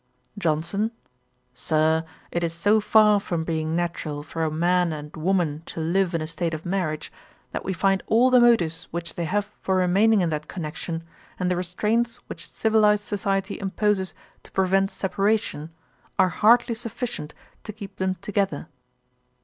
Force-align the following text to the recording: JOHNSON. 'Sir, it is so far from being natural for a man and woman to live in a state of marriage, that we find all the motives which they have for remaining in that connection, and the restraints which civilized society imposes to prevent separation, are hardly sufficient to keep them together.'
JOHNSON. 0.39 0.89
'Sir, 1.53 2.03
it 2.31 2.43
is 2.43 2.53
so 2.53 2.81
far 2.81 3.19
from 3.19 3.43
being 3.43 3.75
natural 3.75 4.23
for 4.23 4.43
a 4.43 4.49
man 4.49 4.91
and 4.91 5.15
woman 5.15 5.61
to 5.67 5.79
live 5.79 6.15
in 6.15 6.21
a 6.21 6.25
state 6.25 6.55
of 6.55 6.65
marriage, 6.65 7.11
that 7.51 7.63
we 7.63 7.71
find 7.71 8.01
all 8.07 8.31
the 8.31 8.39
motives 8.39 8.87
which 8.89 9.13
they 9.13 9.25
have 9.25 9.51
for 9.61 9.75
remaining 9.75 10.21
in 10.21 10.31
that 10.31 10.47
connection, 10.47 11.03
and 11.39 11.51
the 11.51 11.55
restraints 11.55 12.15
which 12.25 12.49
civilized 12.49 13.03
society 13.05 13.59
imposes 13.59 14.15
to 14.41 14.51
prevent 14.53 14.89
separation, 14.89 15.69
are 16.17 16.29
hardly 16.29 16.73
sufficient 16.73 17.35
to 17.63 17.71
keep 17.71 17.97
them 17.97 18.15
together.' 18.23 18.67